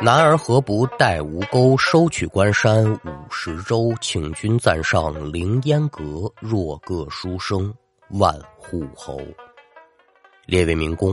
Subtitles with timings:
[0.00, 3.92] 男儿何不带吴钩，收取关山五十州？
[4.00, 7.74] 请君暂上凌烟阁，若个书生
[8.10, 9.20] 万户侯。
[10.46, 11.12] 列位民工，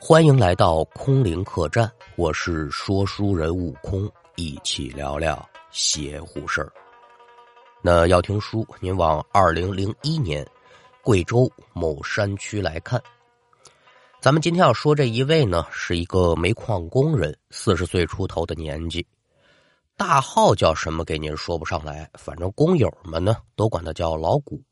[0.00, 6.72] 欢迎来到空灵客栈，我是说书人悟空，一起聊聊邪乎事儿。
[7.82, 10.46] 那要听书，您往二零零一年
[11.02, 13.02] 贵州某山区来看。
[14.22, 19.04] 咱们今天要说这一位呢，是一个煤矿工人，四十岁出头的年纪，
[19.96, 24.62] 大号叫什么给您说不上来，反正工友们呢都管他叫老谷。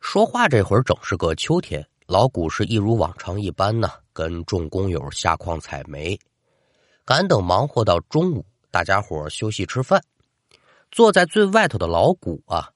[0.00, 6.18] 说话这会儿正是个秋天，老谷是一如往常一般呢，跟众工友下矿采煤。
[7.04, 10.02] 赶等忙活到中午，大家伙休息吃饭，
[10.90, 12.70] 坐在最外头的老谷啊，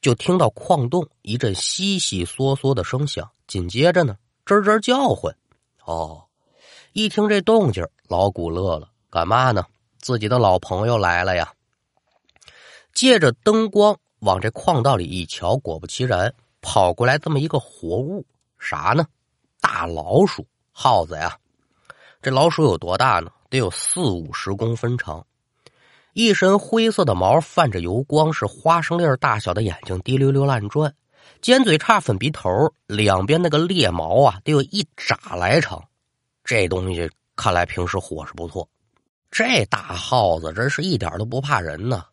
[0.00, 4.16] 就听到矿洞一阵悉悉嗦嗦的声响，紧接着呢。
[4.46, 5.34] 吱吱叫唤，
[5.84, 6.22] 哦，
[6.92, 8.88] 一听这动静，老古乐了。
[9.10, 9.64] 干嘛呢？
[9.98, 11.52] 自己的老朋友来了呀！
[12.94, 18.24] 借着灯光往这矿道里一瞧，果不其然，跑过来这么一个活物，
[18.56, 19.04] 啥呢？
[19.60, 21.36] 大老鼠，耗子呀！
[22.22, 23.32] 这老鼠有多大呢？
[23.50, 25.26] 得有四五十公分长，
[26.12, 30.94] 一身灰色的毛泛着油光，是花生粒大小的眼睛滴溜溜乱转。
[31.40, 32.50] 尖嘴叉、粉鼻头，
[32.86, 35.82] 两边那个裂毛啊，得有一拃来长。
[36.44, 38.68] 这东西看来平时伙食不错。
[39.30, 42.04] 这大耗子真是一点都不怕人呢，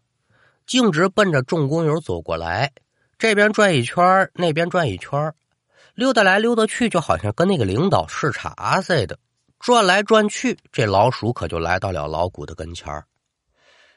[0.66, 2.72] 径直奔着众工友走过来，
[3.18, 5.34] 这边转一圈，那边转一圈，
[5.96, 9.18] 溜达来溜达去，就好像跟那个领导视察似的。
[9.60, 12.92] 转来转去，这老鼠可就来到了老谷的跟前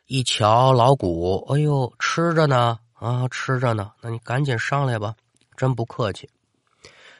[0.06, 2.78] 一瞧老谷，哎呦，吃着呢。
[2.98, 5.14] 啊，吃着呢，那你赶紧上来吧，
[5.56, 6.28] 真不客气。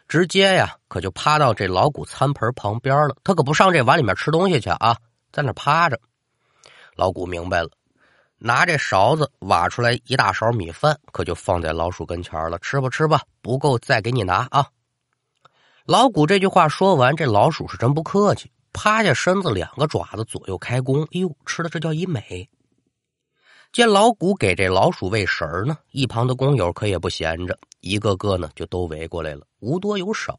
[0.09, 3.17] 直接呀，可就趴到这老谷餐盆旁边了。
[3.25, 4.97] 他可不上这碗里面吃东西去啊，
[5.33, 6.01] 在那趴着。
[6.95, 7.71] 老谷明白了，
[8.39, 12.59] 拿这勺子挖出来一大勺米饭，可就放在老鼠跟前了。
[12.61, 14.69] 吃吧，吃吧，不够再给你拿啊。
[15.85, 21.03] 老谷这句话说完，这老鼠是真不客气，趴下身子，两个爪子左右开弓。
[21.03, 22.49] 哎呦，吃的这叫一美。
[23.77, 30.35] 见老谷给这老鼠喂食儿呢，一旁的工友可也不闲着，一个个呢就都围过来了，无多有少，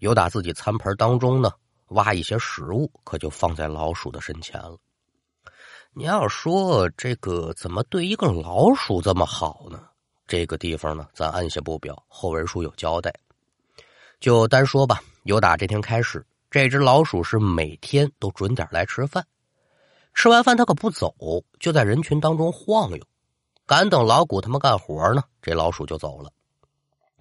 [0.00, 1.52] 有打自己餐盆当中呢
[1.90, 4.76] 挖一些食物，可就放在老鼠的身前了。
[5.92, 9.80] 你要说这个怎么对一个老鼠这么好呢？
[10.26, 13.14] 这个地方呢，咱按下不表，后文书有交代。
[14.18, 19.24] 就单说吧，由打这天开始，这只老鼠是每天都准点来吃饭。
[20.14, 21.14] 吃完饭，他可不走，
[21.60, 22.98] 就在人群当中晃悠。
[23.66, 26.30] 赶等老谷他们干活呢，这老鼠就走了。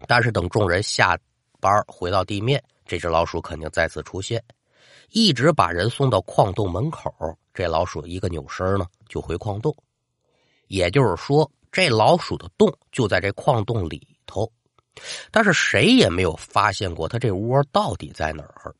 [0.08, 1.18] 但是等众人下
[1.59, 4.44] 班回到地面，这只老鼠肯定再次出现，
[5.09, 7.14] 一直把人送到矿洞门口。
[7.53, 9.75] 这老鼠一个扭身呢，就回矿洞。
[10.68, 14.52] 也就是说，这老鼠的洞就在这矿洞里头，
[15.31, 18.74] 但是谁也没有发现过它这窝到底在哪儿。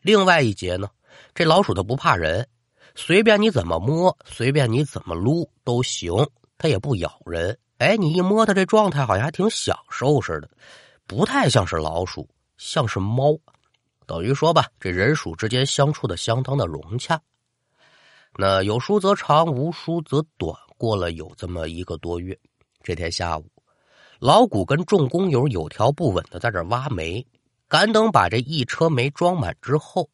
[0.00, 0.88] 另外一节呢，
[1.34, 2.48] 这老鼠它不怕人。
[2.94, 6.12] 随便你怎么摸，随便你怎么撸都行，
[6.56, 7.58] 它也不咬人。
[7.78, 10.48] 哎，你一摸它这状态，好像还挺享受似的，
[11.06, 13.36] 不太像是老鼠，像是猫。
[14.06, 17.20] 等于说吧，这人鼠之间相处的相当的融洽。
[18.36, 20.56] 那有书则长，无书则短。
[20.76, 22.38] 过了有这么一个多月，
[22.82, 23.44] 这天下午，
[24.18, 27.26] 老谷跟众工友有条不紊的在这挖煤，
[27.68, 30.08] 赶等把这一车煤装满之后。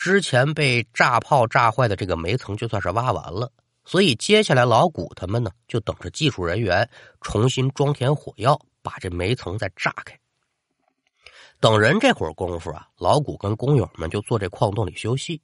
[0.00, 3.52] 之前被炸炮炸坏的这个煤层就算是挖完了，
[3.84, 6.88] 所以接下来老谷他们呢就等着技术人员
[7.20, 10.18] 重新装填火药，把这煤层再炸开。
[11.60, 15.42] 等人这会儿功夫啊，老谷跟工友们就坐这矿洞里休息。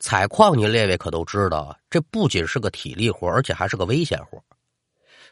[0.00, 4.42] 采矿，你列位可都知道啊，这不仅是个体力活，而且还是个危险活。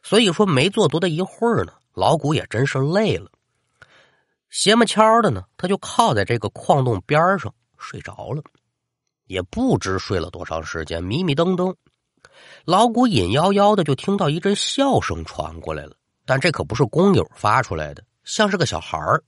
[0.04, 3.28] 所以说，没做多大一会儿呢，老谷也真是累了，
[4.48, 7.52] 邪么悄的呢，他就靠在这个矿洞边上。
[7.78, 8.42] 睡着了，
[9.26, 11.74] 也不知睡了多长时间，迷迷瞪瞪，
[12.64, 19.22] 老谷隐幺幺的就听到一阵笑声传过来了，但这可不是工友发出来的，像是个小孩儿。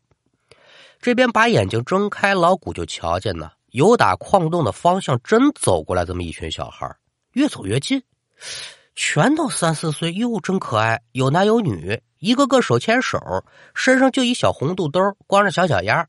[0.98, 6.96] 这边把眼睛睁开，老谷就瞧见呢，有打矿洞的方向真走过来这么一群小孩
[7.32, 8.02] 越走越近，
[8.94, 13.18] 全都三四岁，哟，真可爱，有男有女，一个个手牵手，
[13.74, 16.08] 身上就一小红肚兜，光着小脚丫。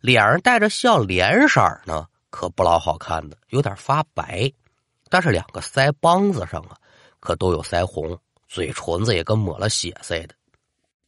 [0.00, 4.52] 脸上带着笑脸色呢，可不老好看的，有点发白。
[5.10, 6.76] 但是两个腮帮子上啊，
[7.20, 10.34] 可都有腮红，嘴唇子也跟抹了血似的。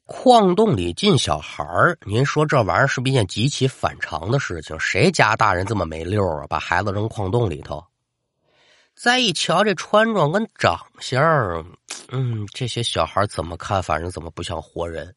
[0.06, 1.64] 矿洞里进小孩
[2.04, 4.78] 您说这玩意儿是不是一件极其反常的事情？
[4.80, 6.46] 谁家大人这么没溜啊？
[6.48, 7.84] 把孩子扔矿洞里头？
[8.96, 11.22] 再一瞧这穿着跟长相，
[12.08, 15.14] 嗯，这些小孩怎么看，反正怎么不像活人。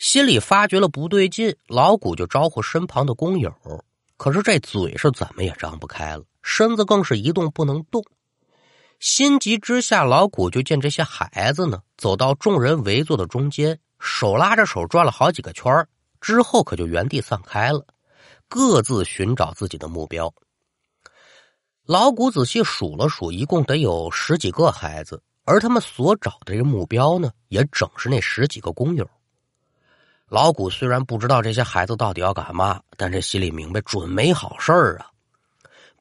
[0.00, 3.54] 心里发觉了不对劲，老谷就招呼身旁的工友，
[4.16, 8.02] 可是这嘴是怎么也张不开了，身子更是一动不能动。
[8.98, 15.86] 心急之下，老谷就见这些孩子呢，走到众人围坐的中间，手拉着手转了好几个圈
[16.18, 17.84] 之后可就原地散开了，
[18.48, 20.32] 各自寻找自己的目标。
[21.84, 29.06] 老谷仔细数了数，一共得有十几个孩子，而他们所找的这个目标呢，也正是那十几个工友。
[30.30, 35.10] 老谷虽然不知道这些孩子到底要干嘛，但这心里明白准没好事儿啊。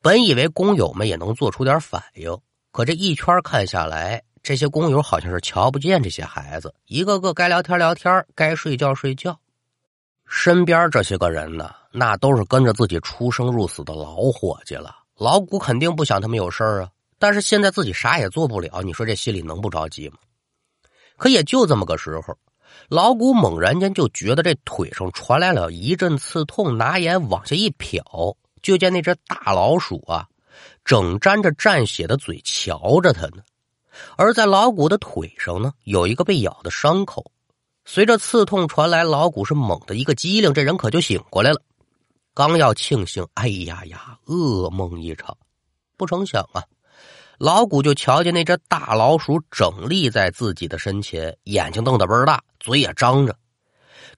[0.03, 2.37] 本以为工友们也能做出点反应，
[2.71, 9.39] 可这一圈看下来，这些工友好像是瞧不见这些孩子，一个个该聊天聊天，该睡觉睡觉。
[10.27, 14.95] 身边这些个人呢，那都是跟着自己出生入死的老伙计了。
[15.17, 20.17] 老谷肯定不想他们有事儿啊，但是现在自己啥也做不了，你说这心里能不着急吗？
[21.17, 22.37] 可也就这么个时候，
[22.87, 30.27] 老谷猛然间就觉得这腿上传来了一阵刺痛，拿眼往下一瞟，就见那只大老鼠啊，
[30.85, 33.43] 正沾着蘸血的嘴瞧着他呢。
[34.15, 37.31] 而在老谷的腿上呢，有一个被咬的伤口。
[37.85, 41.61] 随着刺痛传来，老谷是猛的一个机灵，这人可就醒过来了。
[42.33, 45.37] 刚要庆幸，哎呀呀，噩梦一场！
[45.97, 46.63] 不成想啊，
[47.39, 53.33] 老谷就瞧见那只大老鼠整立在自己的身前，眼睛瞪得倍儿大，嘴也张着，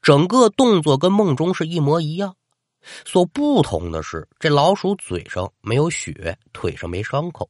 [0.02, 2.36] 整个动作跟梦中是一模一样。
[3.06, 7.48] 所不同的是，这老鼠嘴上没有血，腿上没伤口。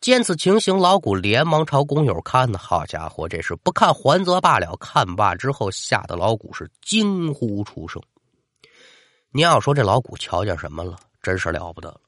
[0.00, 2.58] 见此情形，老谷连忙朝工友看呢。
[2.58, 8.02] 好家伙，这是不看还则罢了，看罢之后，吓得老谷是惊呼出声。
[9.30, 10.96] 你要说这老谷瞧见什么了？
[11.20, 12.00] 真是了不得了！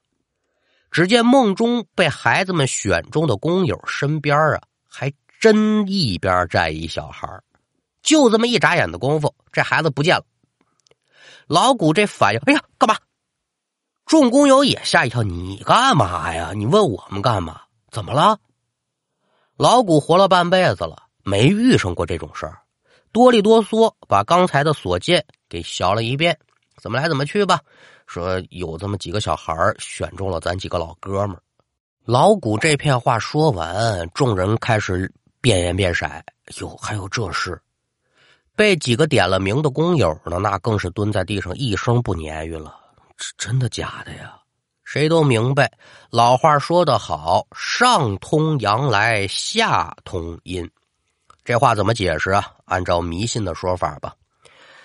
[0.93, 5.11] 只见梦中被孩子们选中的工友身边啊，还
[5.41, 7.27] 真一边站一小孩
[8.03, 10.25] 就这么一眨眼的功夫，这孩子不见了。
[11.47, 12.97] 老谷这反应，哎呀，干嘛？
[14.05, 16.53] 众工友也吓一跳，你干嘛呀？
[16.55, 17.62] 你问我们干嘛？
[17.91, 18.39] 怎么了？
[19.56, 22.59] 老谷活了半辈子了，没遇上过这种事儿，
[23.12, 26.39] 哆里哆嗦把刚才的所见给学了一遍。
[26.77, 27.61] 怎么来怎么去吧。
[28.12, 31.43] 说有这么几个小孩选中了咱几个老哥们儿。
[32.05, 35.11] 老谷这片话说完，众人开始
[35.41, 36.06] 变颜变色。
[36.61, 37.59] 哟，还有这事？
[38.55, 42.76] 被几个点了名的工友呢，那更是蹲在地上一声不言语了。
[43.38, 44.37] 真的假的呀？
[44.85, 45.73] 谁都明白，
[46.11, 50.70] 老话说得好，“上通阳来，下通阴”。
[51.44, 52.50] 这话怎么解释啊？
[52.67, 54.15] 按照迷信的说法吧。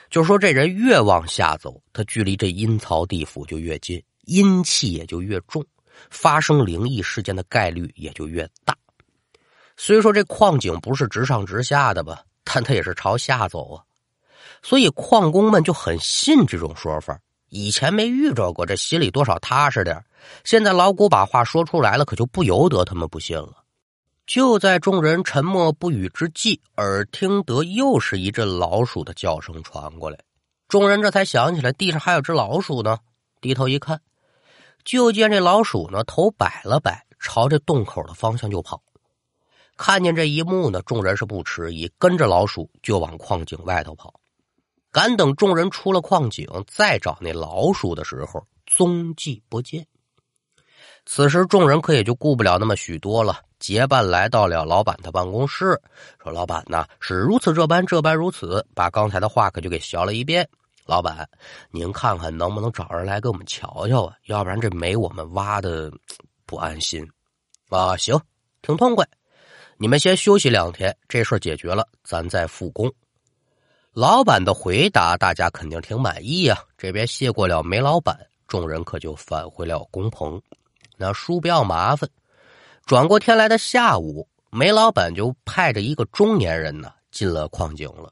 [0.10, 5.66] 就说这人越往下走，他距离这阴曹地府就越近，阴气也就越重，
[6.10, 8.76] 发生灵异事件的概率也就越大。
[9.76, 13.84] 虽说这矿井不是直上直下的吧，但它也是朝下走啊，
[14.64, 17.20] 所以矿工们就很信这种说法。
[17.50, 20.04] 以前没遇着过，这心里多少踏实点
[20.44, 23.64] 现在老谷把话说出来了，可就不由得他们不信了。
[24.28, 30.20] 就在众人沉默不语之际，耳听得又是一阵老鼠的叫声传过来。
[30.68, 32.98] 众人这才想起来地上还有只老鼠呢，
[33.40, 34.02] 低头一看，
[34.84, 38.84] 就见这老鼠呢头摆了摆，朝着洞口的方向就跑。
[39.78, 44.20] 看见这一幕呢，众人是不迟疑，跟着老鼠就往矿井外头跑。
[44.92, 49.88] 赶等众人出了矿井，再找那老鼠的时候，踪迹不见。
[51.10, 53.40] 此时众人可也就顾不了那么许多了。
[53.60, 55.80] 结伴来到了老板的办公室，
[56.22, 60.48] 说：“老板呐是如此这般，这般如此，把刚才的话可就给学了一遍。
[60.86, 61.28] 老板，
[61.72, 64.14] 您看看能不能找人来给我们瞧瞧啊？
[64.26, 65.90] 要不然这煤我们挖的
[66.46, 67.08] 不安心
[67.70, 67.96] 啊。
[67.98, 68.20] 行，
[68.62, 69.08] 挺痛快。
[69.78, 72.94] 你们先休息两天，这事解决了，咱再复工。”
[73.92, 76.60] 老板的回答大家肯定挺满意啊。
[76.78, 78.16] 这边谢过了煤老板，
[78.48, 80.40] 众人可就返回了工棚。
[80.98, 82.10] 那叔不要麻烦。
[82.86, 88.12] 转过天来的下午，煤老板就派着一个中年人呢进了矿井了。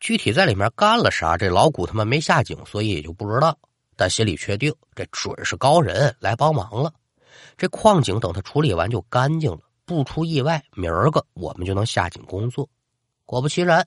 [0.00, 3.58] 具体在里面干了啥，这老谷他们没下井，所以也就不知道。
[3.96, 6.92] 但心里确定，这准是高人来帮忙了。
[7.56, 12.68] 这矿井等他处理完就干净了，不出意外，明儿个我们就能下井工作。
[13.26, 13.84] 果不其然，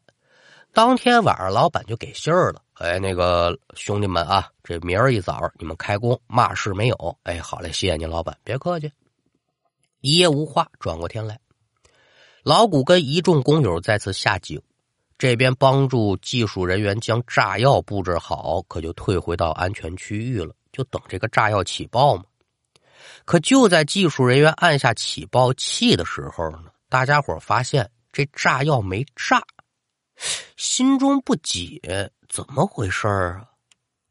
[0.74, 2.62] 当天晚上老板就给信儿了。
[2.76, 7.18] 哎，那个兄弟们啊，这明儿一早你们开工，嘛事没有？
[7.24, 8.92] 哎，好嘞，谢谢您，老板，别客气。
[10.00, 11.40] 一夜无话，转过天来，
[12.42, 14.60] 老谷跟一众工友再次下井，
[15.18, 22.24] 这边帮助技术人员将炸药布置好，可就退回到安全区域了，就等这个炸药起爆嘛。
[23.26, 29.44] 可就在技术人员按下起爆器的时候呢，大家伙发现这炸药没炸，
[30.58, 33.48] 心中不解，怎么回事儿啊？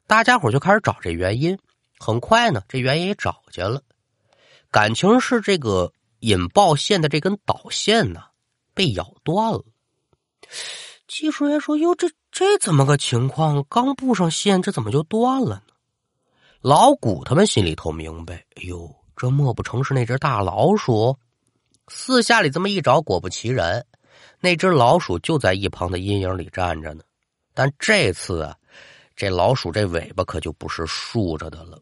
[0.07, 1.59] 大家伙就开始找这原因。
[1.99, 3.83] 很快呢，这原因也找见了，
[4.71, 8.23] 感情是这个引爆线的这根导线呢
[8.73, 9.65] 被咬断了。
[11.07, 13.65] 技术员说：“哟，这这怎么个情况？
[13.69, 15.75] 刚布上线，这怎么就断了呢？”
[16.63, 21.19] 老古他们心里头明白：“哎呦，这莫不成是那只大老鼠？”
[21.89, 23.85] 四下里这么一找，果不其然，
[24.41, 27.03] 那只老鼠就在一旁的阴影里站着呢。
[27.53, 28.57] 但这次啊，
[29.15, 31.79] 这老鼠这尾巴可就不是竖着的了。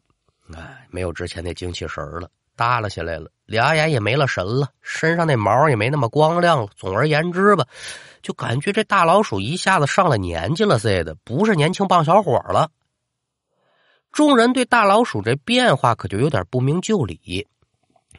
[0.55, 6.69] 哎，没有之前那精气神了，耷拉下来了，俩眼也没了神了，身上那毛也没那么光亮了。
[6.75, 7.67] 总而言之吧，
[8.23, 12.71] 就感觉这大老鼠一下子上了年纪了似的，不是年轻棒小伙了。
[14.11, 17.47] 众人对大老鼠这变化可就有点不明就里。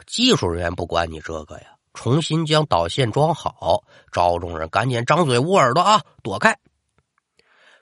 [0.05, 6.57] 技术人员不管你这个呀，重新将导线装好，赵众人赶紧张嘴捂耳朵啊，躲开。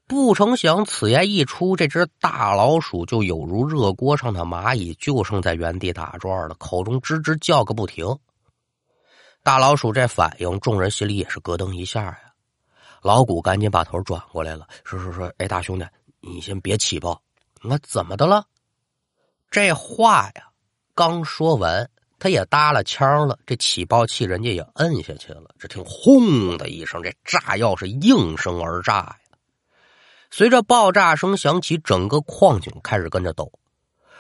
[0.08, 8.18] 不成想，此言一出，这只大老鼠就有如热锅上的蚂蚁，就剩在原地打转了，口中吱吱叫个不停。
[9.44, 12.20] 大老鼠这反应，众人心里也是咯噔一下呀。
[13.02, 15.86] 老谷赶紧把头转过来了，说说说，哎，大兄弟，
[16.22, 17.22] 你先别起爆。
[17.62, 18.46] 那怎么的了？
[19.52, 20.50] 这话呀，
[20.96, 25.46] 刚说完，他也搭了枪了，这起爆器人家也摁下去了。
[25.60, 29.18] 只听轰的一声，这炸药是应声而炸呀。
[30.32, 33.52] 随着爆炸声响起，整个矿井开始跟着抖，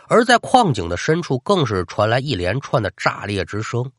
[0.07, 3.91] 而在矿井的深处，更是传来一连串的炸裂之声。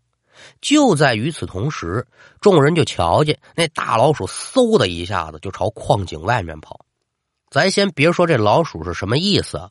[0.61, 2.07] 就在与此同时，
[2.41, 6.87] 众人就瞧见那大老鼠嗖的一下子就朝矿井外面跑。
[7.51, 9.71] 咱先别说这老鼠是什么意思啊，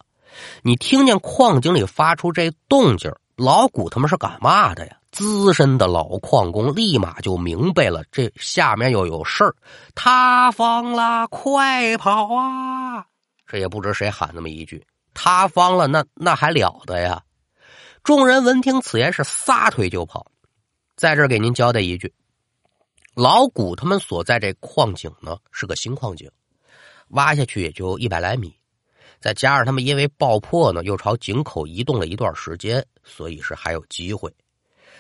[0.64, 4.98] 你听见矿井里发出这动静，老谷他们是干嘛的呀？
[5.12, 9.56] 资深的老矿工立马就明白了，这下面又有事儿，
[9.94, 13.06] 塌方了，快跑啊！
[13.46, 17.22] 这也不知谁喊那么一句，塌方了，那那还了得呀！
[18.04, 20.32] 众人闻听此言，是撒腿就跑。
[20.96, 22.12] 在这给您交代一句，
[23.14, 26.32] 老谷他们所在这矿井呢，是个新矿井，
[27.10, 28.57] 挖下去也就一百来米，
[29.20, 34.34] 再加上他们因为爆破呢，又朝井口移动了一段时间，所以是还有机会。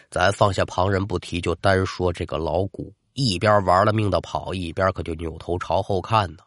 [0.09, 6.39] 咱放下旁人不提，就单说这个老谷，一边玩了命的跑，一边可就扭头朝后看呢。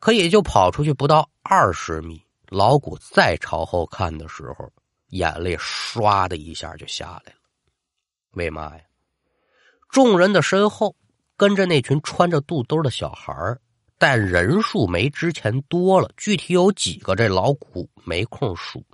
[0.00, 4.70] 可也就跑出去不到二十米，老谷再朝后看的时候，
[5.08, 7.38] 眼泪唰的一下就下来了。
[8.32, 8.82] 为嘛呀？
[9.88, 10.94] 众人的身后
[11.36, 13.32] 跟着那群穿着肚兜的小孩
[13.98, 16.10] 但人数没之前多了。
[16.16, 18.84] 具体有几个，这老谷没空数。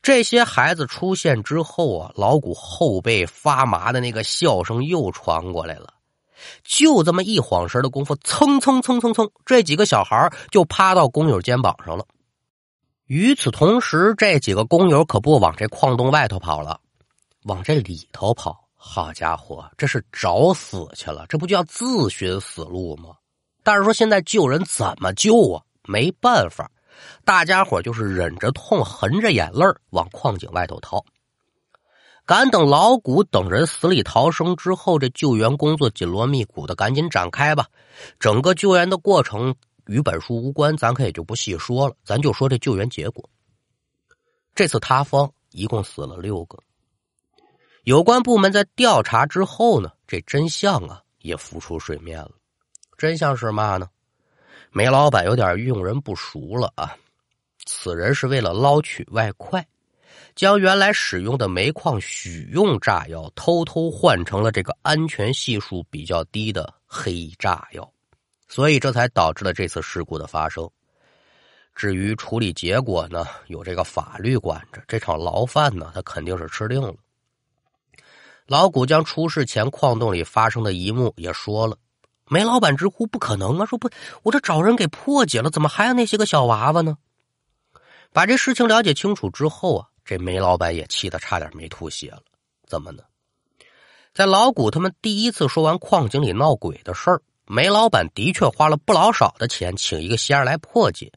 [0.00, 5.94] 这些孩子出现之后啊，老谷后背发麻的那个笑声又传过来了。
[6.62, 12.06] 就这么一晃神的功夫，蹭蹭蹭蹭蹭，这几个小孩就趴到工友肩膀上了。
[13.06, 16.80] 与此同时，这几个工友可不往这矿洞外头跑了，
[17.44, 18.68] 往这里头跑。
[18.80, 21.26] 好家伙，这是找死去了！
[21.28, 23.16] 这不就要自寻死路吗？
[23.68, 25.62] 但是说现在救人怎么救啊？
[25.84, 26.70] 没办法。
[27.22, 31.04] 大家伙就是忍着痛，含着眼泪往矿井外头逃。
[32.24, 37.66] 赶等老谷等人死里逃生之后，这救援工作紧锣密鼓的赶紧展开吧。
[38.18, 39.54] 整个救援的过程
[39.86, 41.94] 与本书无关，咱可也就不细说了。
[42.02, 43.28] 咱就说这救援结果。
[44.54, 46.58] 这次塌方一共死了六个。
[47.84, 52.30] 有关部门在调查之后呢，这真相啊也浮出水面了。
[52.98, 53.88] 真相是嘛呢？
[54.72, 56.96] 煤老板有点用人不熟了啊！
[57.64, 59.64] 此人是为了捞取外快，
[60.34, 67.88] 将原来使用的煤矿许用炸药偷偷换成了这个安全系数比较低的黑炸药，
[68.48, 70.68] 所以这才导致了这次事故的发生。
[71.76, 76.92] 至于处理结果呢，有这个法律管着，这场牢饭呢，他肯定是吃定了。
[78.46, 81.78] 老谷将出事前矿洞里发生的一幕也说了。
[82.30, 83.66] 煤老板直呼不可能啊！
[83.66, 83.88] 说不，
[84.22, 86.96] 我这找人给破解了，怎么还有那些个小娃娃呢？
[88.12, 92.22] 把这事情了解清楚之后啊，这煤老板也气得差点没吐血了。
[92.66, 93.02] 怎么呢？
[94.14, 101.12] 在老谷他们第一次说完矿井里闹鬼的事儿，煤老板的确花了不老少的钱请一个仙儿来破解，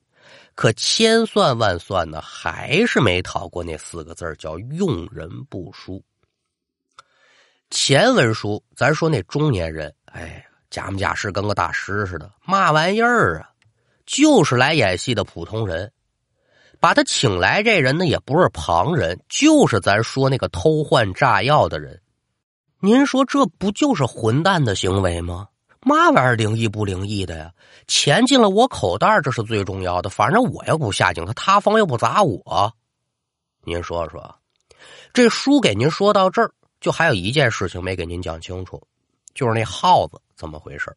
[0.54, 6.04] 可千算万算呢，还是没逃过那四个字叫用人不淑。
[7.70, 10.46] 前文书咱说那中年人，哎。
[10.72, 13.52] 假模假式跟个大师似的，嘛玩意儿啊？
[14.08, 15.92] 就是来演戏的普通人。
[16.80, 22.02] 把他请来这人呢，也不是旁人，就是咱说那个偷换炸药的人。
[22.80, 25.50] 您说这不就是混蛋的行为吗？
[25.82, 27.52] 嘛玩意儿灵异不灵异的呀？
[27.88, 30.10] 钱进了我口袋，这是最重要的。
[30.10, 32.74] 反正我又不下井，他塌方又不砸我。
[33.64, 34.36] 您说说，
[35.14, 38.82] 这书给您说到这儿，就还有一件事情没给您讲清楚，
[39.36, 40.92] 就是那耗子怎么回事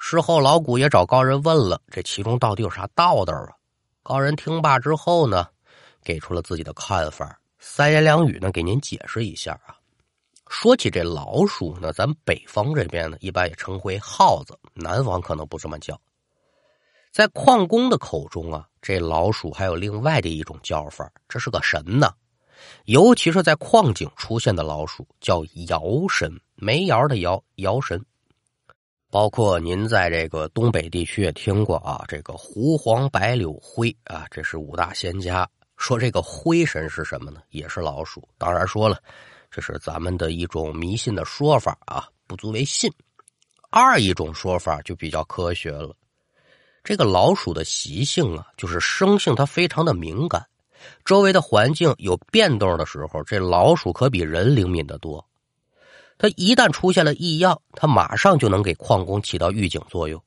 [0.00, 3.52] 事后老谷也找高人问了，这其中到底有啥道道啊？
[4.02, 5.46] 高人听罢之后呢，
[6.02, 9.76] 给出了自己的看法，三言两语呢给您解释一下啊。
[10.48, 15.96] 说起这老鼠呢，咱北方这边呢一般也称为耗子，南方可能不这么叫。
[17.12, 22.12] 在矿工的口中啊，这老鼠还有另外的一种叫法，这是个神呢。
[22.86, 28.04] 尤其是在矿井出现的老鼠叫窑神，煤窑的窑窑神。
[29.12, 37.42] 包括您在这个东北地区也听过啊，这个狐黄白柳灰啊，这是五大仙家说这个灰神是什么呢？
[37.50, 38.26] 也是老鼠。
[38.38, 38.98] 当然说了，
[39.50, 42.90] 这是咱们的一种迷信的说法啊，不足为信。
[43.68, 45.94] 二一种说法就比较科学了，
[46.82, 50.46] 这个老鼠的习性啊，就是生性它非常的敏感，
[51.04, 55.22] 周围的环境有变动的时候，这老鼠可比人灵敏的多。
[56.22, 60.22] 它一旦出现了异样，它马上就能给矿工起到预警作用，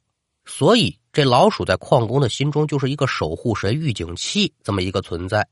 [0.45, 5.47] 所以这老鼠在矿工的心中就是一个守护神、预警器这么一个存在。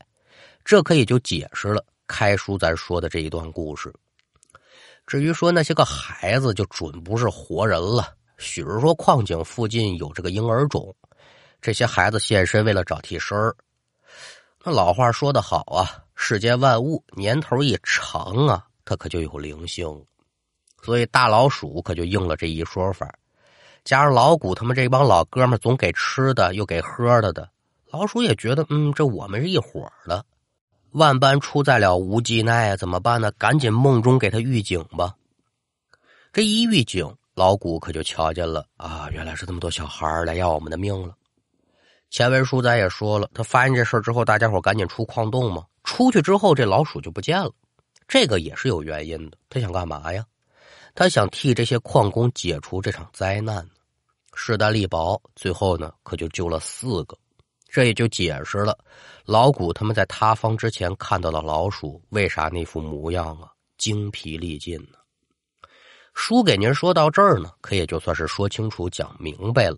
[0.65, 3.93] 这可以就解释了开书咱说的这一段故事。
[5.07, 8.13] 至于说那些个孩子，就准不是活人了。
[8.37, 10.93] 许是说矿井附近有这个婴儿冢，
[11.61, 13.55] 这些孩子现身为了找替身儿。
[14.61, 19.87] 那老话说得好啊，世间万物年头一长啊，它可就有灵性。
[20.83, 23.09] 所以大老鼠可就应了这一说法，
[23.85, 27.49] 加上老谷他们这帮老哥们总给吃的又给喝的的，
[27.89, 30.25] 老鼠也觉得嗯，这我们是一伙的，
[30.91, 33.31] 万般出在了无计奈，怎么办呢？
[33.37, 35.15] 赶紧梦中给他预警吧。
[36.33, 41.15] 这一预警，老谷可就瞧见了啊，原来是这么多小孩来要我们的命了。
[42.09, 45.63] 前文书咱也说了，他发现这事之后，大家伙赶紧出矿洞嘛。
[45.83, 47.51] 出去之后，这老鼠就不见了，
[48.07, 49.37] 这个也是有原因的。
[49.49, 50.25] 他想干嘛呀？
[50.95, 53.67] 他想替这些矿工解除这场灾难，
[54.35, 57.17] 势单力薄，最后呢，可就救了四个。
[57.67, 58.77] 这也就解释了
[59.25, 64.99] 老谷他们在塌方之前看到的老鼠为啥那副模样啊，精疲力尽呢？
[66.13, 69.77] 书给您说到这儿呢，可也就算是说清楚、讲明白了。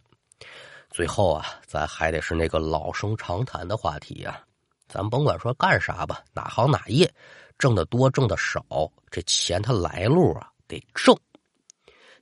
[0.90, 4.42] 最后啊，咱还得是那个老生常谈的话题啊，
[4.90, 7.10] 咱甭管说干啥吧，哪行哪业，
[7.58, 8.66] 挣得多挣得少，
[9.10, 10.52] 这钱它来路啊。
[10.68, 11.18] 得正，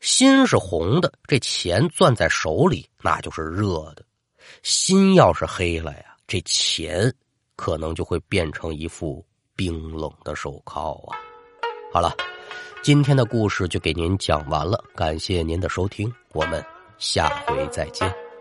[0.02, 4.04] 心是红的，这钱攥在手里那就是热的；
[4.62, 7.14] 心要是黑了呀，这钱
[7.56, 9.26] 可能就会变成一副
[9.56, 11.18] 冰冷的手铐啊！
[11.94, 12.14] 好了，
[12.82, 16.64] 今天的故事就给您讲完了，感谢您的收听，我们
[16.98, 18.33] 下回再见。